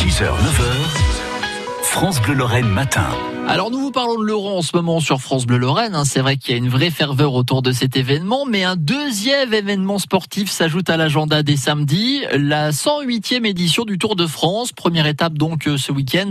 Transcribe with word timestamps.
6h, 0.00 0.22
9h, 0.22 1.82
France 1.82 2.22
Bleu 2.22 2.32
Lorraine 2.32 2.70
matin. 2.70 3.29
Alors 3.48 3.72
nous 3.72 3.80
vous 3.80 3.90
parlons 3.90 4.16
de 4.16 4.24
l'Euro 4.24 4.56
en 4.58 4.62
ce 4.62 4.76
moment 4.76 5.00
sur 5.00 5.20
France 5.20 5.44
Bleu 5.44 5.58
Lorraine. 5.58 5.96
hein. 5.96 6.04
C'est 6.04 6.20
vrai 6.20 6.36
qu'il 6.36 6.52
y 6.52 6.54
a 6.54 6.58
une 6.58 6.68
vraie 6.68 6.90
ferveur 6.90 7.34
autour 7.34 7.62
de 7.62 7.72
cet 7.72 7.96
événement, 7.96 8.46
mais 8.46 8.62
un 8.62 8.76
deuxième 8.76 9.52
événement 9.52 9.98
sportif 9.98 10.48
s'ajoute 10.48 10.88
à 10.88 10.96
l'agenda 10.96 11.42
des 11.42 11.56
samedis, 11.56 12.22
la 12.32 12.70
108e 12.70 13.44
édition 13.44 13.84
du 13.84 13.98
Tour 13.98 14.14
de 14.14 14.28
France. 14.28 14.70
Première 14.70 15.06
étape 15.08 15.32
donc 15.34 15.66
euh, 15.66 15.78
ce 15.78 15.90
week-end 15.90 16.30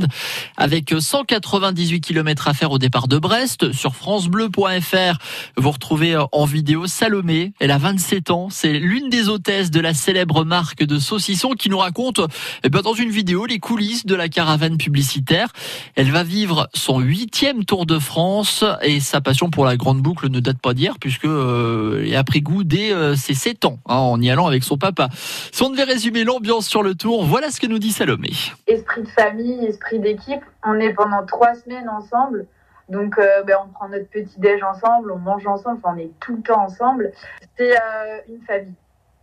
avec 0.56 0.94
198 0.98 2.00
km 2.00 2.48
à 2.48 2.54
faire 2.54 2.72
au 2.72 2.78
départ 2.78 3.10
de 3.10 3.18
Brest. 3.18 3.74
Sur 3.74 3.96
francebleu.fr, 3.96 5.18
vous 5.58 5.72
retrouvez 5.72 6.16
euh, 6.16 6.24
en 6.32 6.46
vidéo 6.46 6.88
Salomé. 6.88 7.52
Elle 7.60 7.72
a 7.72 7.78
27 7.78 8.32
ans. 8.32 8.48
C'est 8.50 8.80
l'une 8.80 9.10
des 9.10 9.28
hôtesses 9.28 9.72
de 9.72 9.82
la 9.82 9.94
célèbre 9.94 10.46
marque 10.46 10.86
de 10.86 10.98
saucissons 11.00 11.52
qui 11.52 11.70
nous 11.70 11.80
raconte 11.80 12.22
eh 12.64 12.70
ben, 12.70 12.80
dans 12.80 12.94
une 12.94 13.10
vidéo 13.10 13.46
les 13.46 13.60
coulisses 13.60 14.06
de 14.06 14.16
la 14.16 14.30
caravane 14.30 14.78
publicitaire. 14.78 15.52
Elle 15.96 16.12
va 16.12 16.24
vivre 16.24 16.70
son 16.74 17.09
huitième 17.10 17.66
Tour 17.66 17.88
de 17.88 17.98
France 17.98 18.64
et 18.84 19.00
sa 19.00 19.20
passion 19.20 19.50
pour 19.50 19.66
la 19.66 19.78
grande 19.78 20.00
boucle 20.00 20.30
ne 20.30 20.40
date 20.40 20.60
pas 20.60 20.76
d'hier 20.76 20.98
puisque 21.02 21.26
euh, 21.26 22.04
elle 22.06 22.16
a 22.16 22.24
pris 22.24 22.42
goût 22.42 22.64
dès 22.64 22.94
euh, 22.94 23.16
ses 23.16 23.34
7 23.34 23.66
ans 23.66 23.80
hein, 23.88 23.96
en 23.96 24.22
y 24.22 24.30
allant 24.30 24.46
avec 24.46 24.64
son 24.64 24.78
papa. 24.78 25.10
Si 25.12 25.64
on 25.64 25.72
devait 25.72 25.86
résumer 25.86 26.24
l'ambiance 26.24 26.68
sur 26.68 26.84
le 26.84 26.94
Tour, 26.94 27.26
voilà 27.26 27.50
ce 27.50 27.60
que 27.60 27.66
nous 27.66 27.80
dit 27.80 27.92
Salomé. 27.92 28.30
esprit 28.68 29.02
de 29.02 29.08
famille, 29.08 29.66
esprit 29.66 29.98
d'équipe. 29.98 30.42
On 30.64 30.76
est 30.76 30.94
pendant 30.94 31.26
trois 31.26 31.56
semaines 31.56 31.90
ensemble. 31.90 32.46
Donc, 32.90 33.18
euh, 33.18 33.44
ben, 33.44 33.58
on 33.66 33.70
prend 33.70 33.90
notre 33.90 34.10
petit 34.10 34.40
déj 34.40 34.62
ensemble, 34.64 35.12
on 35.12 35.18
mange 35.18 35.46
ensemble, 35.48 35.80
on 35.84 35.98
est 35.98 36.12
tout 36.20 36.36
le 36.36 36.42
temps 36.44 36.62
ensemble. 36.62 37.12
C'est 37.58 37.76
euh, 37.76 38.20
une 38.28 38.42
famille. 38.42 38.76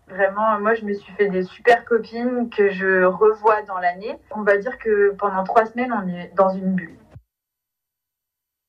Vraiment, 0.08 0.58
moi, 0.60 0.74
je 0.74 0.84
me 0.84 0.94
suis 0.94 1.12
fait 1.14 1.28
des 1.28 1.42
super 1.42 1.84
copines 1.84 2.48
que 2.50 2.70
je 2.70 3.04
revois 3.04 3.62
dans 3.62 3.78
l'année. 3.78 4.16
On 4.30 4.42
va 4.42 4.56
dire 4.56 4.76
que 4.78 5.14
pendant 5.18 5.42
trois 5.44 5.66
semaines, 5.66 5.92
on 5.92 6.08
est 6.08 6.32
dans 6.36 6.50
une 6.50 6.74
bulle. 6.74 6.96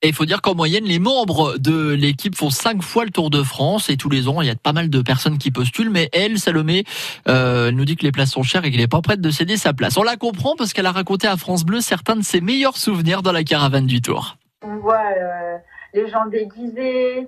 Et 0.07 0.11
il 0.11 0.15
faut 0.15 0.23
dire 0.23 0.41
qu'en 0.41 0.55
moyenne, 0.55 0.85
les 0.85 0.99
membres 0.99 1.57
de 1.57 1.91
l'équipe 1.91 2.33
font 2.33 2.49
cinq 2.49 2.81
fois 2.81 3.03
le 3.03 3.11
Tour 3.11 3.29
de 3.29 3.43
France 3.43 3.89
et 3.89 3.97
tous 3.97 4.07
les 4.07 4.29
ans, 4.29 4.41
il 4.41 4.47
y 4.47 4.49
a 4.49 4.55
pas 4.55 4.71
mal 4.71 4.89
de 4.89 5.01
personnes 5.01 5.37
qui 5.37 5.51
postulent. 5.51 5.89
Mais 5.89 6.07
elle, 6.13 6.39
Salomé, 6.39 6.85
euh, 7.27 7.71
nous 7.71 7.83
dit 7.83 7.97
que 7.97 8.05
les 8.05 8.13
places 8.13 8.31
sont 8.31 8.41
chères 8.41 8.63
et 8.63 8.71
qu'elle 8.71 8.79
n'est 8.79 8.87
pas 8.87 9.01
prête 9.01 9.19
de 9.19 9.29
céder 9.29 9.57
sa 9.57 9.73
place. 9.73 9.97
On 9.97 10.03
la 10.03 10.15
comprend 10.15 10.55
parce 10.57 10.71
qu'elle 10.71 10.85
a 10.85 10.93
raconté 10.93 11.27
à 11.27 11.35
France 11.35 11.65
Bleu 11.65 11.81
certains 11.81 12.15
de 12.15 12.21
ses 12.21 12.39
meilleurs 12.39 12.77
souvenirs 12.77 13.21
dans 13.21 13.33
la 13.33 13.43
caravane 13.43 13.85
du 13.85 14.01
Tour. 14.01 14.37
On 14.61 14.77
voit 14.77 14.95
euh, 14.95 15.57
les 15.93 16.09
gens 16.09 16.25
déguisés. 16.27 17.27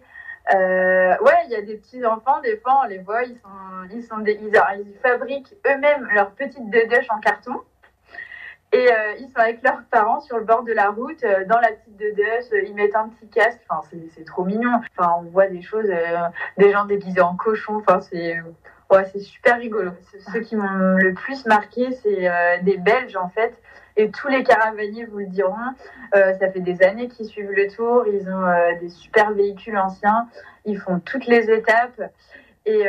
Euh, 0.55 1.15
ouais, 1.19 1.37
il 1.47 1.51
y 1.51 1.55
a 1.55 1.61
des 1.61 1.75
petits 1.75 2.05
enfants, 2.05 2.39
des 2.41 2.55
fois, 2.63 2.83
on 2.85 2.87
les 2.87 2.99
voit, 2.99 3.23
ils 3.23 3.35
sont, 3.43 3.93
ils 3.93 4.03
sont 4.03 4.19
déguisés. 4.19 4.57
Ils 4.77 5.01
fabriquent 5.03 5.53
eux-mêmes 5.67 6.07
leurs 6.15 6.31
petites 6.31 6.69
dedeches 6.69 7.09
en 7.09 7.19
carton. 7.19 7.55
Et 8.79 8.89
euh, 8.89 9.13
ils 9.19 9.27
sont 9.27 9.39
avec 9.39 9.61
leurs 9.61 9.81
parents 9.91 10.21
sur 10.21 10.37
le 10.37 10.45
bord 10.45 10.63
de 10.63 10.71
la 10.71 10.89
route, 10.89 11.21
euh, 11.25 11.43
dans 11.45 11.59
la 11.59 11.67
petite 11.73 11.97
dedeche, 11.97 12.45
euh, 12.53 12.61
ils 12.65 12.73
mettent 12.73 12.95
un 12.95 13.09
petit 13.09 13.27
casque. 13.27 13.59
Enfin, 13.67 13.85
c'est 14.15 14.23
trop 14.23 14.45
mignon. 14.45 14.79
Enfin, 14.97 15.15
on 15.19 15.23
voit 15.23 15.47
des 15.47 15.61
choses, 15.61 15.89
euh, 15.89 16.17
des 16.57 16.71
gens 16.71 16.85
déguisés 16.85 17.19
en 17.19 17.35
cochon. 17.35 17.75
Enfin, 17.75 17.99
c'est 17.99 18.37
ouais, 18.89 19.05
c'est 19.11 19.19
super 19.19 19.57
rigolo. 19.57 19.91
Ce- 20.13 20.31
Ceux 20.31 20.39
qui 20.39 20.55
m'ont 20.55 20.95
le 20.97 21.13
plus 21.13 21.45
marqué, 21.45 21.91
c'est 22.01 22.29
des 22.63 22.77
Belges 22.77 23.17
en 23.17 23.27
fait. 23.27 23.53
Et 23.97 24.11
tous 24.11 24.29
les 24.29 24.43
caravaniers 24.45 25.03
vous 25.05 25.17
le 25.19 25.25
diront. 25.25 25.57
Ça 26.13 26.49
fait 26.49 26.61
des 26.61 26.81
années 26.81 27.09
qu'ils 27.09 27.25
suivent 27.25 27.51
le 27.51 27.67
tour. 27.67 28.05
Ils 28.07 28.29
ont 28.29 28.79
des 28.79 28.87
super 28.89 29.31
véhicules 29.31 29.77
anciens. 29.77 30.27
Ils 30.63 30.77
font 30.79 30.99
toutes 31.01 31.27
les 31.27 31.51
étapes. 31.51 32.01
Et 32.65 32.83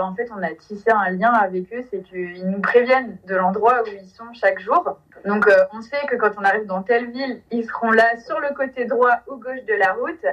en 0.00 0.14
fait, 0.14 0.28
on 0.36 0.42
a 0.42 0.54
tissé 0.54 0.90
un 0.90 1.10
lien 1.10 1.32
avec 1.32 1.72
eux, 1.74 1.82
c'est 1.90 2.02
qu'ils 2.02 2.48
nous 2.48 2.60
préviennent 2.60 3.16
de 3.26 3.34
l'endroit 3.34 3.82
où 3.82 3.86
ils 3.88 4.08
sont 4.08 4.32
chaque 4.32 4.60
jour. 4.60 4.98
Donc, 5.24 5.46
euh, 5.48 5.64
on 5.72 5.80
sait 5.80 6.04
que 6.08 6.16
quand 6.16 6.32
on 6.38 6.44
arrive 6.44 6.66
dans 6.66 6.82
telle 6.82 7.10
ville, 7.10 7.40
ils 7.50 7.64
seront 7.64 7.90
là 7.92 8.16
sur 8.18 8.40
le 8.40 8.54
côté 8.54 8.84
droit 8.84 9.20
ou 9.28 9.36
gauche 9.36 9.64
de 9.66 9.74
la 9.74 9.92
route. 9.94 10.24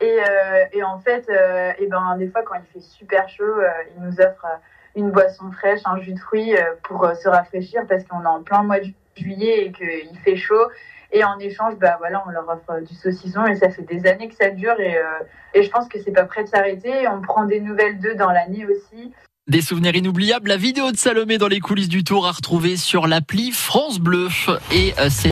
Et, 0.00 0.18
euh, 0.20 0.84
en 0.84 0.98
fait, 0.98 1.26
euh, 1.30 1.72
et 1.78 1.86
ben, 1.86 2.16
des 2.18 2.28
fois, 2.28 2.42
quand 2.42 2.54
il 2.56 2.66
fait 2.72 2.86
super 2.86 3.28
chaud, 3.30 3.60
ils 3.96 4.02
nous 4.02 4.20
offrent 4.20 4.46
une 4.94 5.10
boisson 5.10 5.50
fraîche, 5.52 5.80
un 5.86 5.98
jus 6.00 6.12
de 6.12 6.18
fruits 6.18 6.54
pour 6.82 7.10
se 7.14 7.28
rafraîchir 7.28 7.86
parce 7.88 8.04
qu'on 8.04 8.22
est 8.22 8.26
en 8.26 8.42
plein 8.42 8.62
mois 8.62 8.78
de 8.78 8.84
ju- 8.84 8.94
juillet 9.16 9.66
et 9.66 9.72
qu'il 9.72 10.18
fait 10.24 10.36
chaud. 10.36 10.70
Et 11.12 11.24
en 11.24 11.38
échange, 11.38 11.76
bah 11.76 11.96
voilà, 11.98 12.22
on 12.26 12.30
leur 12.30 12.46
offre 12.48 12.80
du 12.80 12.94
saucisson 12.94 13.46
et 13.46 13.54
ça 13.56 13.70
fait 13.70 13.82
des 13.82 14.06
années 14.06 14.28
que 14.28 14.34
ça 14.34 14.50
dure 14.50 14.78
et, 14.80 15.00
et 15.54 15.62
je 15.62 15.70
pense 15.70 15.88
que 15.88 15.98
c'est 16.00 16.12
pas 16.12 16.24
prêt 16.24 16.44
de 16.44 16.48
s'arrêter. 16.48 17.06
On 17.08 17.22
prend 17.22 17.44
des 17.44 17.60
nouvelles 17.60 17.98
d'eux 17.98 18.16
dans 18.16 18.30
l'année 18.30 18.66
aussi. 18.66 19.14
Des 19.48 19.60
souvenirs 19.60 19.94
inoubliables. 19.94 20.48
La 20.48 20.56
vidéo 20.56 20.90
de 20.90 20.96
Salomé 20.96 21.38
dans 21.38 21.46
les 21.46 21.60
coulisses 21.60 21.88
du 21.88 22.02
Tour 22.02 22.26
à 22.26 22.32
retrouver 22.32 22.76
sur 22.76 23.06
l'appli 23.06 23.52
France 23.52 24.00
Bleu. 24.00 24.26
Et 24.72 24.92
euh, 24.98 25.06
c'est 25.08 25.24